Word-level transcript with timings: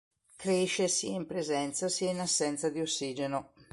Cresce 0.35 0.87
sia 0.87 1.11
in 1.13 1.27
presenza 1.27 1.87
sia 1.87 2.09
in 2.09 2.21
assenza 2.21 2.69
di 2.69 2.81
ossigeno. 2.81 3.51